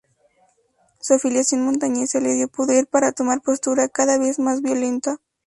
[0.99, 5.19] Su afiliación Montañesa le dio poder para tomar una postura cada vez más violenta.